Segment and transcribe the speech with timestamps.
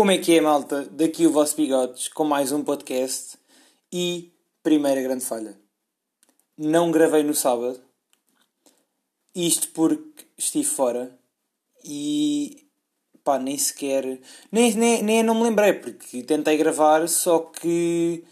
[0.00, 0.88] Como é que é, malta?
[0.90, 3.36] Daqui o vosso Bigotes com mais um podcast
[3.92, 4.32] e
[4.62, 5.54] primeira grande falha.
[6.56, 7.78] Não gravei no sábado,
[9.34, 11.14] isto porque estive fora
[11.84, 12.66] e
[13.22, 14.22] pá, nem sequer.
[14.50, 18.24] Nem, nem, nem não me lembrei, porque tentei gravar, só que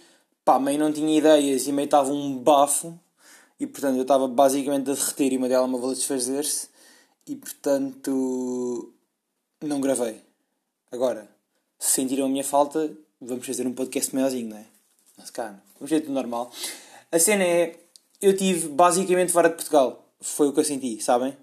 [0.46, 2.98] pá, meio não tinha ideias e meio estava um bafo
[3.60, 6.70] e portanto eu estava basicamente a derreter e uma dela me a desfazer-se
[7.26, 8.94] e portanto
[9.60, 10.22] não gravei.
[10.90, 11.36] Agora,
[11.78, 14.66] se sentiram a minha falta, vamos fazer um podcast maiorzinho, não é?
[15.16, 16.50] Mas cá, vamos ver tudo normal.
[17.10, 17.78] A cena é,
[18.20, 20.04] eu tive basicamente fora de Portugal.
[20.20, 21.36] Foi o que eu senti, sabem?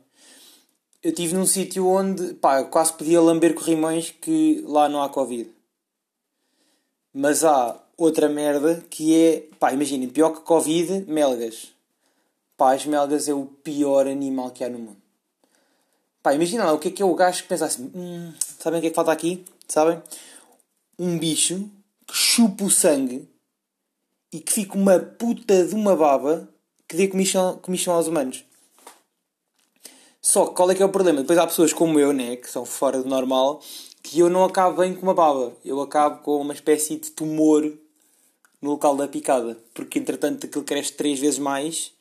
[1.01, 5.09] Eu estive num sítio onde, pá, eu quase podia lamber corrimões que lá não há
[5.09, 5.49] Covid.
[7.13, 11.71] Mas há outra merda que é, pá, imaginem, pior que Covid, melgas.
[12.57, 14.97] Pá, as melgas é o pior animal que há no mundo.
[16.21, 18.79] Pá, imagina lá o que é que é o gajo que pensa assim, hum, sabem
[18.79, 19.45] o que é que falta aqui?
[19.67, 20.01] Sabem?
[20.97, 21.69] Um bicho
[22.07, 23.27] que chupa o sangue
[24.31, 26.47] e que fica uma puta de uma baba
[26.87, 28.43] que dê comichão, comichão aos humanos.
[30.21, 31.21] Só que qual é que é o problema?
[31.21, 33.61] Depois há pessoas como eu, né, que são fora do normal,
[34.01, 35.55] que eu não acabo bem com uma baba.
[35.63, 37.63] Eu acabo com uma espécie de tumor
[38.61, 39.57] no local da picada.
[39.73, 41.91] Porque entretanto aquilo cresce três vezes mais.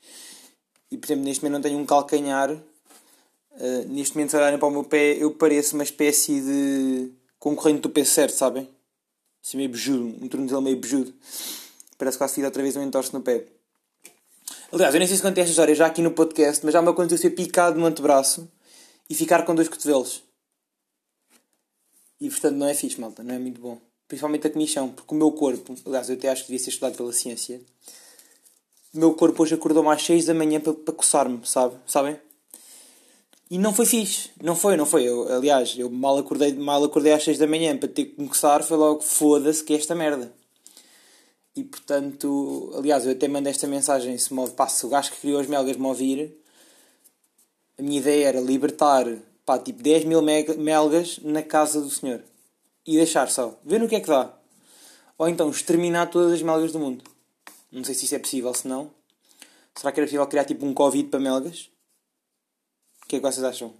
[0.90, 2.50] E por exemplo, neste momento não tenho um calcanhar.
[2.50, 7.12] Uh, neste momento, se olharem para o meu pé, eu pareço uma espécie de
[7.44, 8.66] concorrente do pé certo, sabem?
[9.44, 11.12] Assim meio bejudo, um tornozelo meio bejudo.
[11.98, 13.44] Parece que quase fiz outra vez um entorce no pé.
[14.72, 16.88] Aliás, eu nem sei se contei esta história já aqui no podcast, mas já me
[16.88, 18.50] aconteceu ser picado no antebraço
[19.10, 20.24] e ficar com dois cotovelos.
[22.18, 23.78] E portanto não é fixe, malta, não é muito bom.
[24.08, 26.96] Principalmente a comichão, porque o meu corpo, aliás, eu até acho que devia ser estudado
[26.96, 27.60] pela ciência.
[28.94, 31.76] O meu corpo hoje acordou às 6 da manhã para, para coçar-me, sabe?
[31.86, 32.18] Sabem?
[33.50, 34.30] E não foi fixe.
[34.42, 35.04] Não foi, não foi.
[35.04, 38.28] Eu, aliás, eu mal acordei, mal acordei às 6 da manhã para ter que me
[38.28, 40.32] coçar, foi logo foda-se que é esta merda.
[41.56, 45.20] E portanto, aliás, eu até mandei esta mensagem: se, me, pá, se o gajo que
[45.20, 46.36] criou as melgas me ouvir,
[47.78, 49.06] a minha ideia era libertar
[49.44, 52.22] pá, tipo 10 mil melgas na casa do senhor
[52.86, 54.32] e deixar só, ver no que é que dá.
[55.16, 57.04] Ou então exterminar todas as melgas do mundo.
[57.70, 58.90] Não sei se isso é possível, se não.
[59.74, 61.70] Será que era possível criar tipo um Covid para melgas?
[63.04, 63.74] O que é que vocês acham?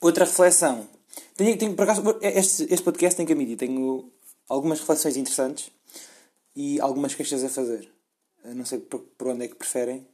[0.00, 0.88] Outra reflexão.
[1.36, 4.10] Tenho, tenho, por acaso, este, este podcast tem admitir, tenho
[4.48, 5.70] algumas reflexões interessantes
[6.56, 7.88] e algumas queixas a fazer.
[8.44, 10.06] Eu não sei por, por, onde é que preferem.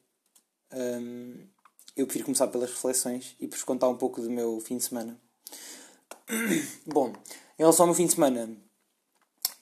[0.73, 1.47] Um,
[1.97, 5.19] eu prefiro começar pelas reflexões e por contar um pouco do meu fim de semana.
[6.87, 7.13] Bom,
[7.59, 8.51] em relação ao meu fim de semana,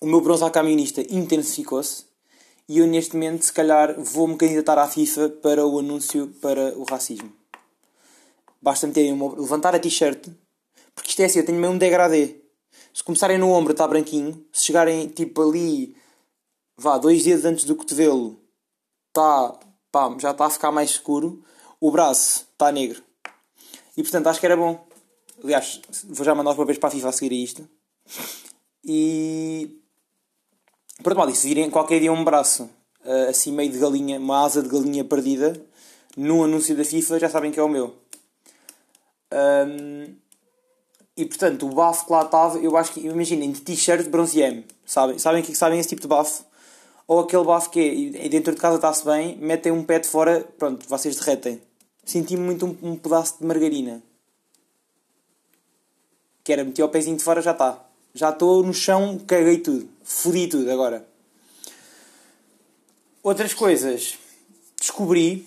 [0.01, 2.05] o meu bronze camionista intensificou-se
[2.69, 6.85] e eu neste momento se calhar vou-me candidatar à FIFA para o anúncio para o
[6.85, 7.33] racismo.
[8.61, 10.29] Basta meterem uma, levantar a t-shirt,
[10.95, 12.41] porque isto é assim, eu tenho meio um degradê.
[12.95, 15.97] Se começarem no ombro está branquinho, se chegarem tipo ali,
[16.77, 18.39] vá, dois dedos antes do cotovelo,
[19.13, 19.59] tá,
[19.91, 21.43] pá, já está a ficar mais escuro,
[21.81, 23.03] o braço está negro.
[23.97, 24.87] E portanto acho que era bom.
[25.43, 27.69] Aliás, vou já mandar os papéis para a FIFA a seguir a isto.
[28.85, 29.82] E.
[31.03, 32.71] Pronto, mal, e se virem qualquer dia um braço
[33.05, 35.61] uh, assim meio de galinha, uma asa de galinha perdida,
[36.17, 37.95] no anúncio da FIFA, já sabem que é o meu.
[39.33, 40.15] Um,
[41.17, 44.65] e portanto, o bafo que lá estava, eu acho que, imaginem, de t-shirt bronzeei-me.
[44.85, 46.45] Sabem, sabem, que, sabem esse tipo de bafo?
[47.07, 50.47] Ou aquele bafo que é, dentro de casa está-se bem, metem um pé de fora,
[50.59, 51.61] pronto, vocês derretem.
[52.05, 54.03] Senti-me muito um, um, pedaço de margarina.
[56.45, 57.92] Que era, meti o pezinho de fora, já está.
[58.15, 59.89] Já estou no chão, caguei tudo.
[60.03, 61.07] Fodi tudo agora.
[63.23, 64.19] Outras coisas.
[64.79, 65.47] Descobri,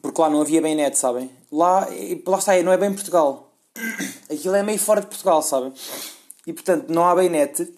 [0.00, 1.30] porque lá não havia bem net, sabem?
[1.50, 1.86] Lá,
[2.26, 3.52] lá está, não é bem Portugal.
[4.30, 5.72] Aquilo é meio fora de Portugal, sabem?
[6.46, 7.72] E portanto, não há bem net.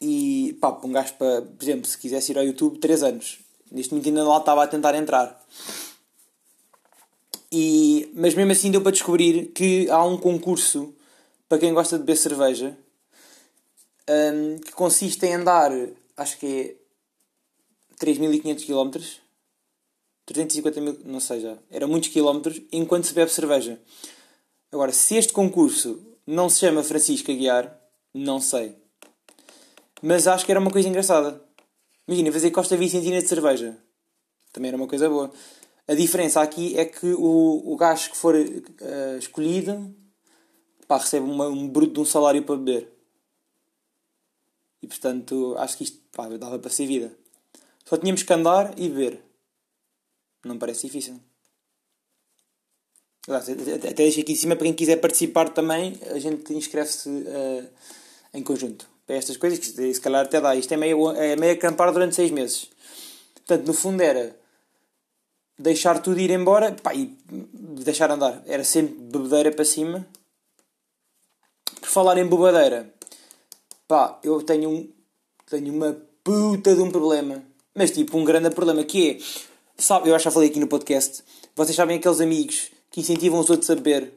[0.00, 3.38] E pá, um gajo para, por exemplo, se quisesse ir ao YouTube, 3 anos.
[3.70, 5.38] Neste momento ainda lá estava a tentar entrar.
[7.52, 10.94] E, mas mesmo assim deu para descobrir que há um concurso
[11.50, 12.78] para quem gosta de beber cerveja
[14.08, 15.72] um, que consiste em andar,
[16.16, 19.04] acho que é 3.500 km,
[20.26, 23.80] 350 mil, não sei já, era muitos quilómetros, enquanto se bebe cerveja.
[24.70, 27.76] Agora, se este concurso não se chama Francisco Aguiar,
[28.14, 28.76] não sei.
[30.00, 31.42] Mas acho que era uma coisa engraçada.
[32.06, 33.76] Imagina, fazer Costa Vicentina de cerveja.
[34.52, 35.32] Também era uma coisa boa.
[35.88, 39.92] A diferença aqui é que o, o gajo que for uh, escolhido
[40.90, 42.88] pá, recebe uma, um bruto de um salário para beber.
[44.82, 47.16] E portanto, acho que isto pá, dava para ser vida.
[47.84, 49.22] Só tínhamos que andar e beber.
[50.44, 51.20] Não parece difícil.
[53.28, 57.68] Até deixo aqui em cima para quem quiser participar também, a gente inscreve-se uh,
[58.34, 60.56] em conjunto para estas coisas, que se calhar até dá.
[60.56, 62.68] Isto é meio, é meio acampar durante seis meses.
[63.34, 64.36] Portanto, no fundo era
[65.56, 68.42] deixar tudo ir embora pá, e deixar andar.
[68.44, 70.04] Era sempre bebedeira para cima.
[71.90, 72.94] Falar em bebedeira,
[73.88, 74.88] pá, eu tenho, um,
[75.44, 77.42] tenho uma puta de um problema.
[77.74, 79.18] Mas tipo, um grande problema que é,
[79.76, 81.24] sabe, eu acho que já falei aqui no podcast,
[81.56, 84.12] vocês sabem aqueles amigos que incentivam os outros a beber?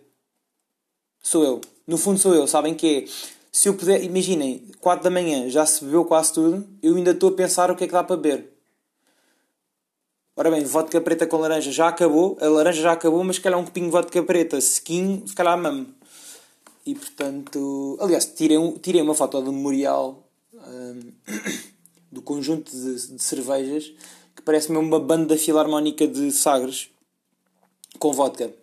[1.20, 1.62] Sou eu.
[1.88, 3.06] No fundo sou eu, sabem que é,
[3.52, 7.30] se eu puder, imaginem, 4 da manhã já se bebeu quase tudo, eu ainda estou
[7.30, 8.54] a pensar o que é que dá para beber.
[10.38, 13.60] Ora bem, vodka preta com laranja já acabou, a laranja já acabou, mas se calhar
[13.60, 16.03] um copinho de vodka preta sequinho, se calhar mamo.
[16.85, 21.12] E portanto, aliás, tirei, um, tirei uma foto do memorial um,
[22.12, 23.94] do conjunto de, de, cervejas
[24.35, 26.89] que parece-me uma banda filarmónica de Sagres
[28.00, 28.53] com vodka.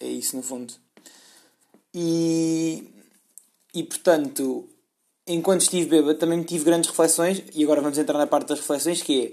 [0.00, 0.74] É isso no fundo.
[1.94, 2.88] E,
[3.74, 4.68] e portanto,
[5.26, 9.02] enquanto estive bêbado, também tive grandes reflexões, e agora vamos entrar na parte das reflexões,
[9.02, 9.32] que é,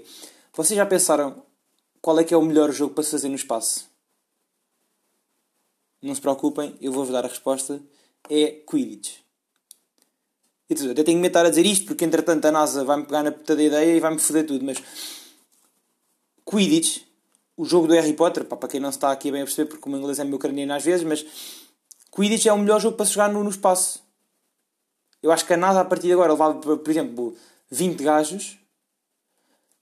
[0.54, 1.42] vocês já pensaram
[2.00, 3.88] qual é que é o melhor jogo para se fazer no espaço?
[6.02, 7.80] Não se preocupem, eu vou-vos dar a resposta.
[8.28, 9.18] É Quidditch.
[10.68, 13.32] Eu até tenho que estar a dizer isto porque entretanto a NASA vai-me pegar na
[13.32, 14.78] puta da ideia e vai-me foder tudo, mas
[16.48, 17.02] Quidditch,
[17.56, 19.88] o jogo do Harry Potter, pá, para quem não está aqui bem a perceber porque
[19.88, 21.26] o meu inglês é meu craniano às vezes, mas
[22.12, 24.02] Quidditch é o melhor jogo para se jogar no, no espaço.
[25.22, 27.36] Eu acho que a NASA a partir de agora levava, por exemplo,
[27.70, 28.58] 20 gajos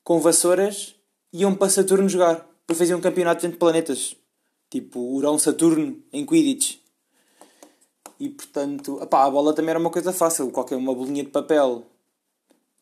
[0.02, 0.94] com vassouras
[1.32, 2.34] iam para Saturno jogar.
[2.60, 4.16] Depois faziam um campeonato entre planetas.
[4.70, 6.78] Tipo Urão-Saturno em Quidditch.
[8.18, 10.50] E portanto, opá, a bola também era uma coisa fácil.
[10.50, 11.84] Qualquer uma bolinha de papel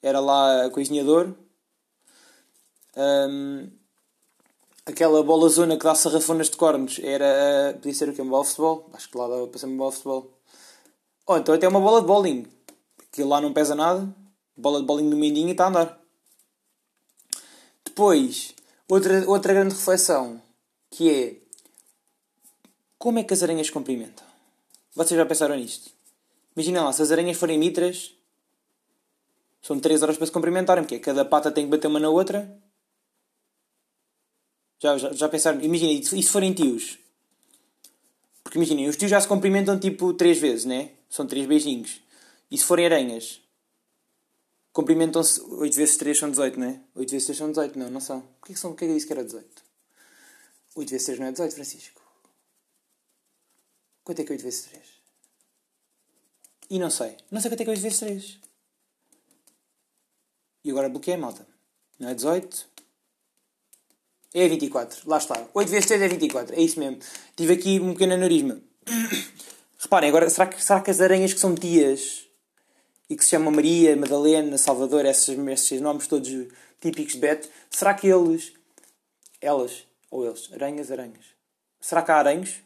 [0.03, 1.35] era lá coisinhador.
[2.97, 3.69] Um,
[4.87, 7.75] aquela bola zona que dá sarrafonas de cornos era.
[7.75, 8.23] Podia ser o que?
[8.23, 8.91] Uma bola de futebol?
[8.94, 10.31] Acho que lá dava para ser uma bola de futebol.
[11.27, 12.47] Ou então até uma bola de bowling.
[13.12, 14.09] Que lá não pesa nada.
[14.56, 16.00] Bola de bowling no mendinho e está a andar.
[17.85, 18.55] Depois,
[18.88, 20.41] outra, outra grande reflexão,
[20.91, 21.37] que é
[22.99, 24.25] como é que as aranhas cumprimentam?
[24.96, 25.90] Vocês já pensaram nisto?
[26.56, 28.14] Imaginem lá, se as aranhas forem mitras,
[29.60, 32.50] são 3 horas para se cumprimentarem, porque cada pata tem que bater uma na outra.
[34.81, 35.60] Já, já, já pensaram?
[35.60, 36.98] Imaginem, e se forem tios?
[38.43, 40.93] Porque imaginem, os tios já se cumprimentam tipo 3 vezes, né?
[41.10, 42.00] São 3 beijinhos.
[42.50, 43.42] E se forem aranhas?
[44.72, 46.81] Cumprimentam-se 8 vezes 3 são 18, não é?
[46.94, 48.22] 8 vezes 3 são 18, não, não são.
[48.40, 49.62] Porquê que, são, porquê que disse que era 18?
[50.75, 52.06] 8 vezes 3 não é 18, Francisco.
[54.06, 54.82] Quanto é que é 8 vezes 3?
[56.70, 57.17] E não sei.
[57.29, 58.38] Não sei quanto é que é 8 vezes 3.
[60.62, 61.44] E agora bloqueei a malta.
[61.99, 62.69] Não é 18?
[64.32, 65.11] É 24.
[65.11, 65.49] Lá está.
[65.53, 66.55] 8 vezes 3 é 24.
[66.55, 67.00] É isso mesmo.
[67.35, 68.62] Tive aqui um pequeno aneurisma.
[69.76, 72.29] Reparem, agora, será que, será que as aranhas que são tias
[73.11, 76.31] e que se chamam Maria, Madalena, Salvador, esses, esses nomes todos
[76.81, 78.52] típicos de Beto, será que eles,
[79.41, 81.25] elas, ou eles, aranhas, aranhas,
[81.81, 82.65] será que há aranhos?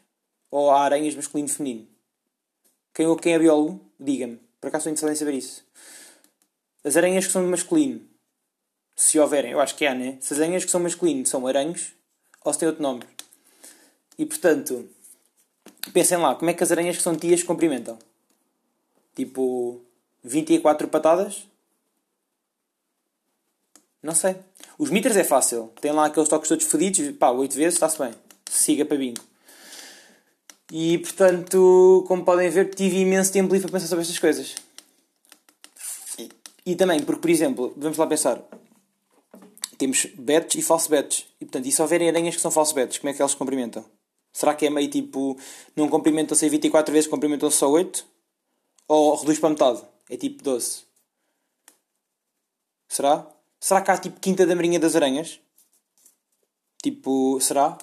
[0.51, 1.87] Ou há aranhas masculino e feminino?
[2.93, 4.39] Quem, quem é biólogo, diga-me.
[4.59, 5.65] Por acaso estou interessado em saber isso.
[6.83, 8.01] As aranhas que são masculino,
[8.95, 10.17] se houverem, eu acho que há, né?
[10.19, 11.93] Se as aranhas que são masculino são aranhos,
[12.43, 13.03] ou se tem outro nome.
[14.17, 14.89] E portanto,
[15.93, 17.97] pensem lá, como é que as aranhas que são tias cumprimentam?
[19.15, 19.81] Tipo,
[20.23, 21.47] 24 patadas?
[24.01, 24.35] Não sei.
[24.77, 25.71] Os mitras é fácil.
[25.79, 27.15] Tem lá aqueles toques todos fodidos.
[27.17, 28.13] Pá, 8 vezes está-se bem.
[28.49, 29.30] Siga para bingo.
[30.73, 34.55] E portanto, como podem ver, tive imenso tempo livre para pensar sobre estas coisas.
[36.65, 38.41] E também, porque por exemplo, vamos lá pensar.
[39.77, 41.25] Temos betos e falso betos.
[41.41, 43.37] E portanto, e se houverem aranhas que são falso betos, como é que elas se
[43.37, 43.83] cumprimentam?
[44.31, 45.37] Será que é meio tipo,
[45.75, 48.05] não cumprimentam-se 24 vezes, cumprimentam-se só 8?
[48.87, 49.83] Ou reduz para metade?
[50.09, 50.83] É tipo doce.
[52.87, 53.27] Será?
[53.59, 55.41] Será que há tipo Quinta da Marinha das Aranhas?
[56.81, 57.77] Tipo, será?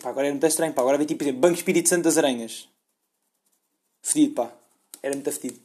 [0.00, 0.82] Pá, agora era muito estranho, pá.
[0.82, 2.68] Agora vem tipo, por exemplo, Banco Espírito Santo das Aranhas.
[4.02, 4.50] Fedido, pá.
[5.02, 5.60] Era muito fedido.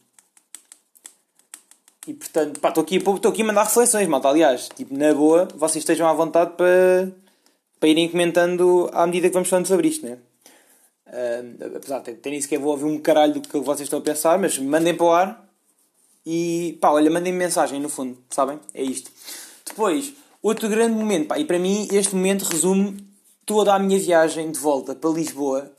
[2.08, 4.30] E portanto, pá, estou aqui, aqui a mandar reflexões, malta.
[4.30, 7.12] Aliás, tipo, na boa, vocês estejam à vontade para,
[7.80, 10.20] para irem comentando à medida que vamos falando sobre isto, né?
[11.08, 14.00] Uh, apesar de ter isso que eu vou ouvir um caralho do que vocês estão
[14.00, 15.50] a pensar, mas mandem para o ar
[16.26, 18.60] e pá, olha, mandem -me mensagem no fundo, sabem?
[18.74, 19.12] É isto.
[19.66, 22.98] Depois, outro grande momento, pá, e para mim este momento resume
[23.46, 25.72] toda a minha viagem de volta para Lisboa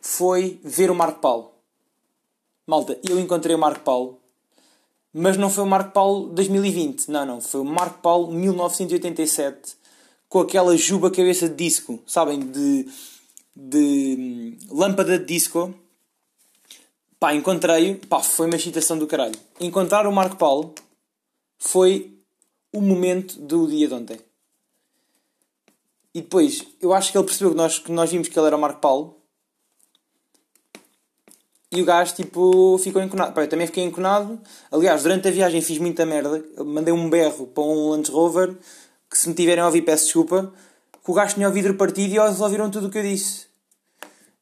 [0.00, 1.52] foi ver o Marco Paulo.
[2.66, 4.18] Malta, eu encontrei o Marco Paulo,
[5.12, 9.76] mas não foi o Marco Paulo 2020, não, não, foi o Marco Paulo 1987
[10.28, 12.40] com aquela juba cabeça de disco, sabem?
[12.40, 12.88] De
[13.54, 15.72] de hum, lâmpada de disco.
[17.18, 19.38] Pá, encontrei, pá, foi uma excitação do caralho.
[19.60, 20.74] Encontrar o Marco Paulo
[21.58, 22.18] foi
[22.72, 24.18] o momento do dia de ontem.
[26.14, 28.56] E depois, eu acho que ele percebeu que nós, que nós vimos que ele era
[28.56, 29.16] o Marco Paulo.
[31.72, 33.34] E o gajo, tipo, ficou enconado.
[33.34, 34.40] Pá, eu também fiquei enconado.
[34.70, 36.44] Aliás, durante a viagem fiz muita merda.
[36.64, 38.54] Mandei um berro para um Land Rover.
[39.10, 40.52] Que se me tiverem a ouvir, peço desculpa.
[41.04, 43.46] Que o gajo tinha o vidro partido e eles ouviram tudo o que eu disse.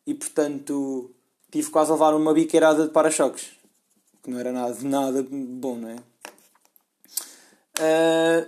[0.07, 1.11] E portanto,
[1.51, 3.49] tive quase a levar uma biqueirada de para-choques.
[4.23, 5.97] Que não era nada, nada bom, não é?
[7.81, 8.47] Uh,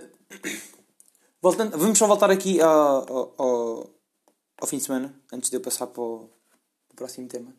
[1.45, 3.89] voltando, vamos só voltar aqui ao, ao,
[4.59, 6.27] ao, fim de semana, antes de eu passar para o,
[6.87, 7.53] para o próximo tema.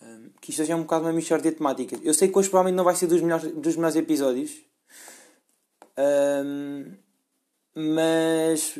[0.00, 1.98] Um, que isto já é um bocado uma mistura de temáticas.
[2.04, 4.52] Eu sei que hoje provavelmente não vai ser dos melhores, dos melhores episódios.
[5.98, 6.92] Um,
[7.74, 8.78] mas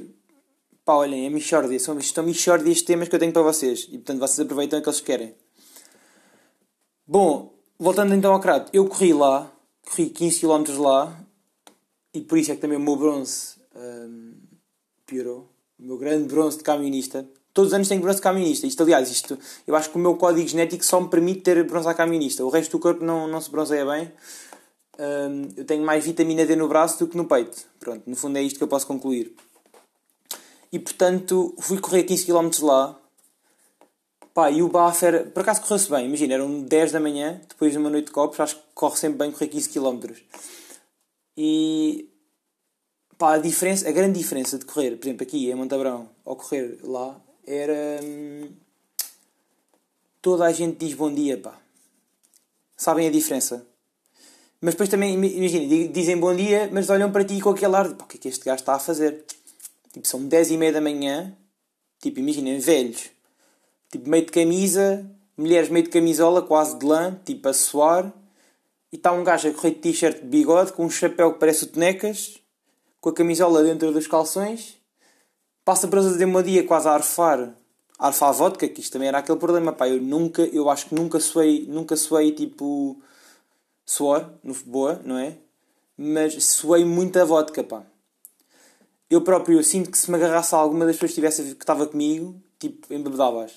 [0.84, 3.98] pá, olhem, é Michordia, são, estão Michordia estes temas que eu tenho para vocês e
[3.98, 5.34] portanto vocês aproveitam aqueles que querem.
[7.04, 9.52] Bom, voltando então ao Crato, eu corri lá,
[9.84, 11.24] corri 15 km lá
[12.14, 14.34] e por isso é que também o meu bronze um,
[15.06, 15.48] piorou.
[15.78, 17.28] O meu grande bronze de camionista.
[17.52, 18.66] Todos os anos tenho bronze de camionista.
[18.66, 21.88] Isto, aliás, isto, eu acho que o meu código genético só me permite ter bronze
[21.88, 22.44] a camionista.
[22.44, 24.10] O resto do corpo não, não se bronzeia bem.
[24.98, 27.64] Um, eu tenho mais vitamina D no braço do que no peito.
[27.80, 29.34] Pronto, no fundo é isto que eu posso concluir.
[30.72, 32.98] E portanto, fui correr 15 km lá.
[34.32, 35.24] Pá, e o bafo era.
[35.24, 36.06] Por acaso correu-se bem.
[36.06, 38.40] Imagina, eram 10 da manhã, depois de uma noite de copos.
[38.40, 40.14] Acho que corre sempre bem correr 15 km.
[41.36, 42.08] E
[43.22, 46.80] pá, a, diferença, a grande diferença de correr, por exemplo, aqui em Montabrão, ou correr
[46.82, 48.00] lá, era.
[48.02, 48.50] Hum,
[50.20, 51.56] toda a gente diz bom dia, pá.
[52.76, 53.64] Sabem a diferença.
[54.60, 57.94] Mas depois também, imagina, dizem bom dia, mas olham para ti com aquele ar de
[57.94, 59.24] pá, o que é que este gajo está a fazer?
[59.92, 61.32] Tipo, são 10 e meia da manhã,
[62.00, 63.08] tipo, imaginem, velhos,
[63.88, 68.12] tipo, meio de camisa, mulheres meio de camisola, quase de lã, tipo, a suar,
[68.92, 71.64] e está um gajo a correr de t-shirt de bigode, com um chapéu que parece
[71.64, 72.41] o Tonecas,
[73.02, 74.78] com a camisola dentro dos calções,
[75.64, 77.52] passa para fazer uma dia quase a arfar,
[77.98, 80.86] a arfar a vodka, que isto também era aquele problema, pá, eu nunca, eu acho
[80.86, 82.96] que nunca suei, nunca suei, tipo,
[83.84, 85.36] suor, no boa, não é?
[85.98, 87.82] Mas suei muita vodka, pá.
[89.10, 91.64] Eu próprio eu sinto que se me agarrasse a alguma das pessoas que, tivesse, que
[91.64, 93.52] estava comigo, tipo, embebedavas.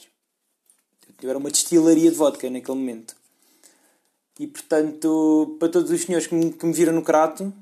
[1.23, 3.15] Era uma destilaria de vodka naquele momento.
[4.39, 7.53] E portanto, para todos os senhores que me, que me viram no crato,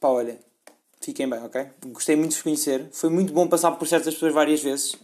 [0.00, 0.38] pá, olha,
[1.00, 1.66] fiquem bem, ok?
[1.86, 2.88] Gostei muito de vos conhecer.
[2.92, 4.96] Foi muito bom passar por certas pessoas várias vezes.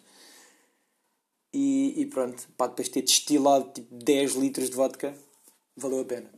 [1.52, 5.14] E, e pronto, pá, depois de ter destilado tipo 10 litros de vodka,
[5.76, 6.28] valeu a pena.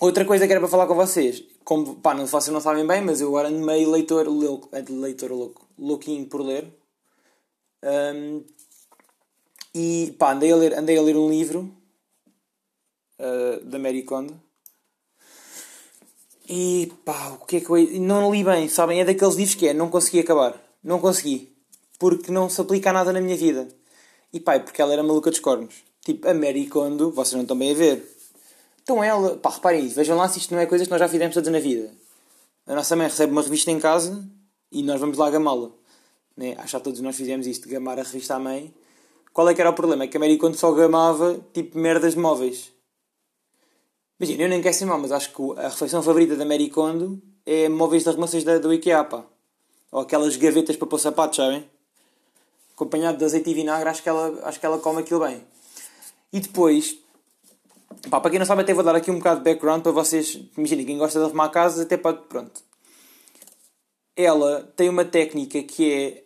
[0.00, 3.00] Outra coisa que era para falar com vocês, como pá, não, vocês não sabem bem,
[3.00, 6.72] mas eu agora ando meio leitor louco, leitor louco, louquinho por ler.
[7.82, 8.44] Um,
[9.74, 11.74] e pá, andei a ler, andei a ler um livro
[13.18, 14.40] uh, da Mary Kondo.
[16.48, 18.00] E pá, o que é que eu.
[18.00, 19.00] Não li bem, sabem?
[19.00, 20.54] É daqueles livros que é, não consegui acabar.
[20.82, 21.52] Não consegui.
[21.98, 23.68] Porque não se aplica a nada na minha vida.
[24.32, 25.74] E pá, é porque ela era maluca dos cornos.
[26.04, 28.16] Tipo, a Mary Kondo, vocês não estão bem a ver.
[28.82, 31.08] Então ela, pá, reparem isso, vejam lá se isto não é coisas que nós já
[31.08, 31.92] fizemos todas na vida.
[32.66, 34.24] A nossa mãe recebe uma revista em casa
[34.70, 35.70] e nós vamos lá gamá-la.
[36.36, 36.54] Né?
[36.58, 38.72] Acho que todos nós fizemos isto, gamar a revista à mãe
[39.36, 40.04] qual é que era o problema?
[40.04, 42.72] É que a Mary quando só gamava tipo merdas de móveis.
[44.18, 47.20] Imagina, eu nem quero ser mal, mas acho que a refeição favorita da Mary Kondo
[47.44, 49.24] é móveis de arrumações da, do IKEA, pá.
[49.92, 51.68] Ou aquelas gavetas para pôr sapatos, sabem?
[52.74, 55.42] Acompanhado de azeite e vinagre, acho que ela, acho que ela come aquilo bem.
[56.32, 56.98] E depois,
[58.10, 60.40] pá, para quem não sabe, até vou dar aqui um bocado de background para vocês.
[60.56, 62.22] Imaginem, quem gosta de arrumar casas, até pode.
[62.28, 62.62] Pronto.
[64.16, 66.24] Ela tem uma técnica que é.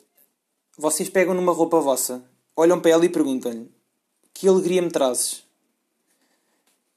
[0.79, 2.25] Vocês pegam numa roupa vossa
[2.61, 3.71] olham para ela e perguntam-lhe:
[4.35, 5.43] Que alegria me trazes?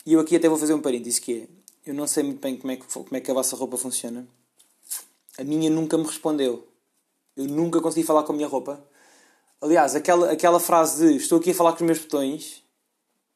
[0.06, 2.58] E eu aqui até vou fazer um parênteses que é: Eu não sei muito bem
[2.58, 4.28] como é que, como é que a vossa roupa funciona.
[5.38, 6.68] A minha nunca me respondeu.
[7.36, 8.84] Eu nunca consegui falar com a minha roupa.
[9.62, 12.62] Aliás, aquela, aquela frase de estou aqui a falar com os meus botões,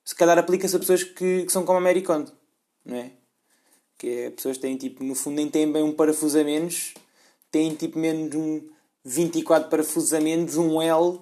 [0.03, 2.31] se calhar aplica-se a pessoas que, que são como a Mary Kondo,
[2.85, 3.11] não é?
[3.97, 6.93] Que é, pessoas que têm tipo, no fundo nem têm bem um parafuso a menos,
[7.49, 8.61] têm tipo menos um
[9.05, 11.19] 24 parafusos a menos, um L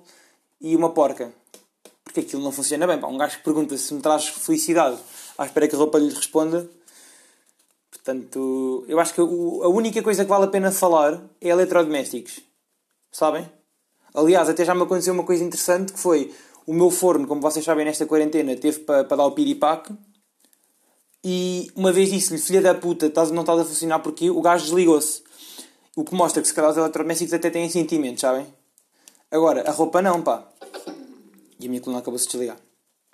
[0.59, 1.31] e uma porca.
[2.03, 2.99] Porque aquilo não funciona bem.
[2.99, 4.97] Pá, um gajo que pergunta se me traz felicidade
[5.37, 6.69] à espera que a roupa lhe responda.
[7.91, 9.23] Portanto, eu acho que a
[9.67, 12.39] única coisa que vale a pena falar é eletrodomésticos.
[13.11, 13.49] Sabem?
[14.13, 16.33] Aliás, até já me aconteceu uma coisa interessante que foi
[16.67, 19.93] o meu forno, como vocês sabem, nesta quarentena, teve para, dar o piripaque.
[21.23, 25.23] E uma vez disse-lhe, filha da puta, não estás a funcionar porque o gajo desligou-se.
[25.95, 28.45] O que mostra que se calhar os eletrodomésticos até têm sentimentos, sabem?
[29.31, 30.47] Agora, a roupa não, pá.
[31.59, 32.57] E a minha coluna acabou-se de desligar.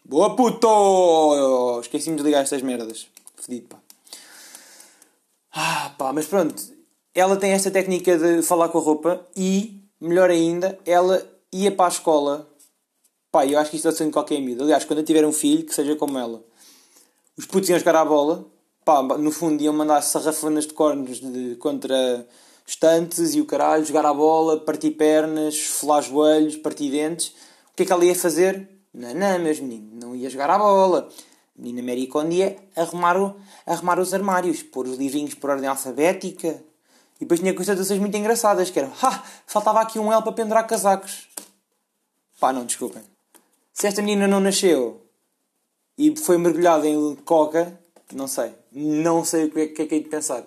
[0.03, 1.79] Boa puto!
[1.79, 3.07] Esqueci-me de ligar estas merdas.
[3.35, 3.77] Fedido, pá.
[5.53, 6.61] Ah, pá, mas pronto.
[7.13, 11.85] Ela tem esta técnica de falar com a roupa e, melhor ainda, ela ia para
[11.85, 12.49] a escola.
[13.31, 14.63] Pá, eu acho que isto deve ser em qualquer miúdo.
[14.63, 16.43] Aliás, quando eu tiver um filho, que seja como ela.
[17.37, 18.45] Os putos iam jogar à bola.
[18.83, 22.27] Pá, no fundo iam mandar sarrafanas de cornos de, contra
[22.65, 27.27] estantes e o caralho, jogar à bola, partir pernas, folar joelhos, partir dentes.
[27.71, 28.67] O que é que ela ia fazer?
[28.93, 31.09] Não, não, meus meninos, não ia jogar à bola.
[31.57, 35.67] A menina Mary Conde ia arrumar, o, arrumar os armários, pôr os livrinhos por ordem
[35.67, 36.61] alfabética.
[37.17, 38.91] E depois tinha constatações muito engraçadas, que eram,
[39.45, 41.29] faltava aqui um L para pendurar casacos.
[42.39, 43.03] Pá, não, desculpem.
[43.73, 45.05] Se esta menina não nasceu
[45.97, 47.79] e foi mergulhada em coca,
[48.13, 48.53] não sei.
[48.71, 50.43] Não sei o que é que é que é de pensar.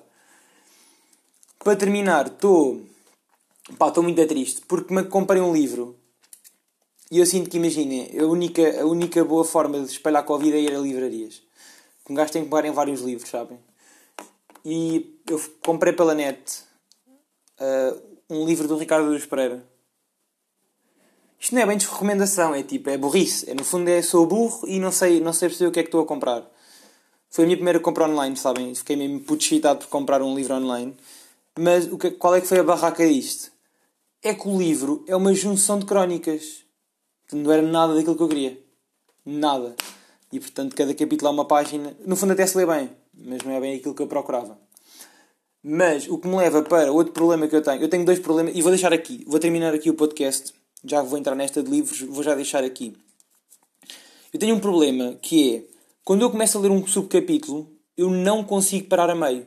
[1.58, 2.82] Para terminar, estou.
[3.78, 5.96] Pá, estou muito triste porque me comprei um livro
[7.10, 10.60] e eu sinto que, imaginem, a única, a única boa forma de espalhar Covid é
[10.60, 11.42] ir a livrarias.
[12.08, 13.58] Um gajo tem que pegar em vários livros, sabem?
[14.64, 16.62] E eu comprei pela net
[17.60, 19.64] uh, um livro do Ricardo Luz Pereira.
[21.38, 23.50] Isto não é bem de recomendação, é tipo, é burrice.
[23.50, 25.82] É, no fundo é sou burro e não sei, não sei perceber o que é
[25.82, 26.50] que estou a comprar.
[27.28, 28.74] Foi a minha primeira compra online, sabem?
[28.74, 30.96] Fiquei mesmo puto por comprar um livro online.
[31.58, 33.52] Mas o que, qual é que foi a barraca disto?
[34.22, 36.63] É que o livro é uma junção de crónicas.
[37.34, 38.58] Não era nada daquilo que eu queria.
[39.24, 39.74] Nada.
[40.32, 41.96] E portanto, cada capítulo é uma página.
[42.06, 44.58] No fundo, até se lê bem, mas não é bem aquilo que eu procurava.
[45.62, 47.80] Mas o que me leva para outro problema que eu tenho.
[47.80, 49.24] Eu tenho dois problemas, e vou deixar aqui.
[49.26, 50.52] Vou terminar aqui o podcast.
[50.84, 52.94] Já vou entrar nesta de livros, vou já deixar aqui.
[54.32, 55.62] Eu tenho um problema que é
[56.04, 59.46] quando eu começo a ler um subcapítulo, eu não consigo parar a meio.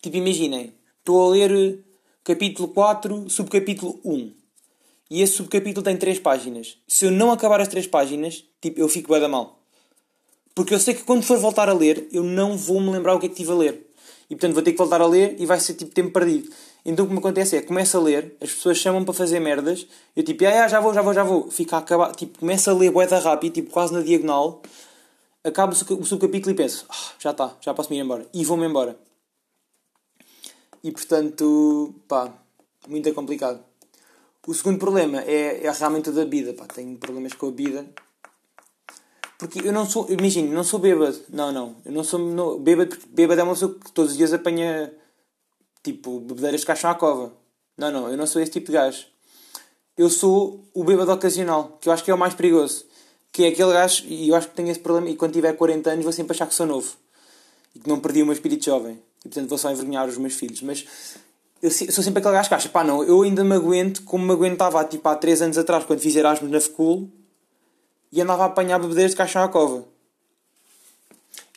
[0.00, 1.84] Tipo, imaginem, estou a ler
[2.24, 4.37] capítulo 4, subcapítulo 1.
[5.10, 6.76] E esse subcapítulo tem 3 páginas.
[6.86, 9.58] Se eu não acabar as 3 páginas, tipo, eu fico bem da mal.
[10.54, 13.20] Porque eu sei que quando for voltar a ler, eu não vou me lembrar o
[13.20, 13.88] que é que estive a ler.
[14.28, 16.50] E portanto vou ter que voltar a ler e vai ser tipo tempo perdido.
[16.84, 19.86] Então o que me acontece é, começo a ler, as pessoas chamam para fazer merdas,
[20.14, 21.50] eu tipo, ah, já vou, já vou, já vou.
[21.50, 24.62] Fico a acabar, tipo, começo a ler boeda rápido, tipo, quase na diagonal,
[25.44, 28.26] acabo o subcapítulo e penso, ah, já está, já posso me ir embora.
[28.34, 28.98] E vou-me embora.
[30.82, 32.32] E portanto, pá,
[32.86, 33.67] muito complicado.
[34.48, 37.86] O segundo problema é, é realmente o da bebida, pá, tenho problemas com a bebida.
[39.38, 41.20] Porque eu não sou, imagine, não sou bêbado.
[41.28, 41.76] Não, não.
[41.84, 44.90] Eu não sou não, bêbado, porque bêbado é uma pessoa que todos os dias apanha,
[45.82, 47.30] tipo, bebedeiras de caixão à cova.
[47.76, 49.04] Não, não, eu não sou esse tipo de gajo.
[49.98, 52.86] Eu sou o bêbado ocasional, que eu acho que é o mais perigoso.
[53.30, 55.90] Que é aquele gajo, e eu acho que tenho esse problema, e quando tiver 40
[55.90, 56.90] anos vou sempre achar que sou novo.
[57.74, 58.98] E que não perdi o meu espírito jovem.
[59.18, 60.62] E portanto vou só envergonhar os meus filhos.
[60.62, 60.86] Mas
[61.60, 64.32] eu sou sempre aquele gajo que acha, pá, não, eu ainda me aguento como me
[64.32, 67.08] aguentava tipo, há 3 anos atrás, quando fiz Erasmus na FCUL
[68.12, 69.84] e andava a apanhar bebedeiros de caixão à cova.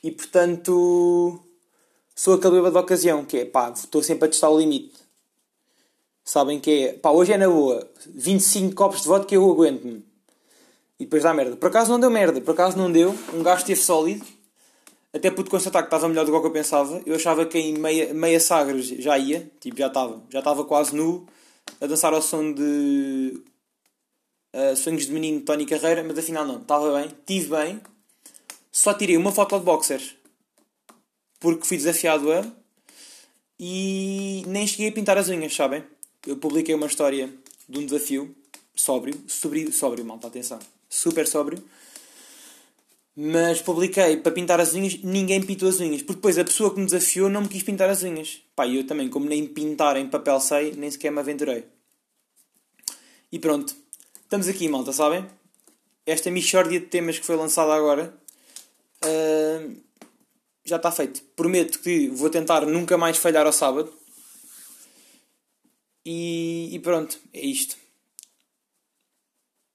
[0.04, 1.40] E portanto,
[2.16, 5.00] sou aquele bêbado de ocasião, que é, pá, estou sempre a testar o limite.
[6.26, 10.04] Sabem que é, pá, hoje é na boa, 25 copos de vodka eu aguento-me.
[11.00, 11.56] E depois dá merda.
[11.56, 14.26] Por acaso não deu merda, por acaso não deu, um gajo esteve sólido
[15.14, 17.02] até pude constatar que estava melhor do que eu pensava.
[17.06, 20.24] Eu achava que em meia, meia Sagres já ia, tipo, já estava.
[20.30, 21.28] Já estava quase nu
[21.80, 23.44] a dançar ao som de
[24.56, 27.82] uh, Sonhos de Menino Tony Carreira, mas afinal não, estava bem, tive bem.
[28.72, 30.16] Só tirei uma foto de boxers
[31.40, 32.46] porque fui desafiado a
[33.60, 35.84] e nem cheguei a pintar as unhas, sabem?
[36.26, 37.34] Eu publiquei uma história
[37.68, 38.34] de um desafio
[38.76, 41.62] sóbrio, sóbrio, sóbrio, malta, atenção, super sóbrio
[43.16, 46.02] mas publiquei para pintar as unhas, ninguém pintou as unhas.
[46.02, 48.42] Porque depois a pessoa que me desafiou não me quis pintar as unhas.
[48.56, 51.66] Pá, eu também, como nem pintar em papel sei, nem sequer me aventurei.
[53.32, 53.76] E pronto.
[54.24, 55.26] Estamos aqui, malta, sabem?
[56.06, 58.14] Esta mixórdia de temas que foi lançada agora
[59.04, 59.76] uh,
[60.64, 61.22] já está feito.
[61.36, 63.94] Prometo que vou tentar nunca mais falhar ao sábado.
[66.06, 67.78] E, e pronto, é isto.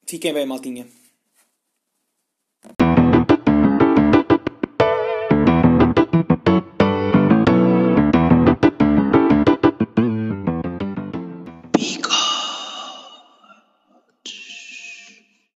[0.06, 0.95] Fiquem bem, maltinha.